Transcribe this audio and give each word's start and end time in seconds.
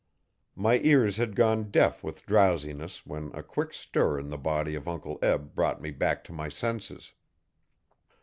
My 0.55 0.79
ears 0.79 1.17
had 1.17 1.35
gone 1.35 1.69
deaf 1.69 2.03
with 2.03 2.25
drowsiness 2.25 3.05
when 3.05 3.29
a 3.35 3.43
quick 3.43 3.71
stir 3.71 4.17
in 4.17 4.29
the 4.29 4.37
body 4.39 4.73
of 4.73 4.87
Uncle 4.87 5.19
Eb 5.21 5.53
brought 5.53 5.79
me 5.79 5.91
back 5.91 6.23
to 6.23 6.33
my 6.33 6.49
senses. 6.49 7.13